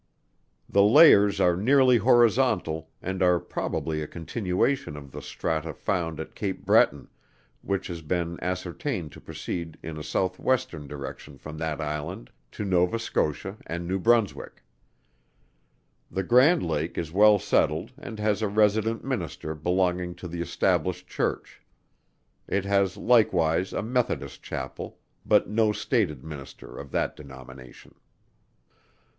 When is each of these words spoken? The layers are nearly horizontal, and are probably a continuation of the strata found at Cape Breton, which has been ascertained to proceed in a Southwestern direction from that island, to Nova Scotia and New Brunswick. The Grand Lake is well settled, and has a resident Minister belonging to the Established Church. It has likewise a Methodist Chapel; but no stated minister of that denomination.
The 0.67 0.81
layers 0.81 1.39
are 1.39 1.55
nearly 1.55 1.97
horizontal, 1.97 2.89
and 3.03 3.21
are 3.21 3.39
probably 3.39 4.01
a 4.01 4.07
continuation 4.07 4.97
of 4.97 5.11
the 5.11 5.21
strata 5.21 5.75
found 5.75 6.19
at 6.19 6.33
Cape 6.33 6.65
Breton, 6.65 7.07
which 7.61 7.85
has 7.85 8.01
been 8.01 8.39
ascertained 8.41 9.11
to 9.11 9.21
proceed 9.21 9.77
in 9.83 9.99
a 9.99 10.03
Southwestern 10.03 10.87
direction 10.87 11.37
from 11.37 11.59
that 11.59 11.79
island, 11.79 12.31
to 12.53 12.65
Nova 12.65 12.97
Scotia 12.97 13.57
and 13.67 13.87
New 13.87 13.99
Brunswick. 13.99 14.63
The 16.09 16.23
Grand 16.23 16.63
Lake 16.65 16.97
is 16.97 17.11
well 17.11 17.37
settled, 17.37 17.91
and 17.95 18.17
has 18.17 18.41
a 18.41 18.47
resident 18.47 19.03
Minister 19.05 19.53
belonging 19.53 20.15
to 20.15 20.27
the 20.27 20.41
Established 20.41 21.07
Church. 21.07 21.61
It 22.47 22.65
has 22.65 22.97
likewise 22.97 23.71
a 23.71 23.83
Methodist 23.83 24.41
Chapel; 24.41 24.97
but 25.27 25.47
no 25.47 25.71
stated 25.71 26.23
minister 26.23 26.75
of 26.75 26.89
that 26.89 27.15
denomination. 27.15 27.93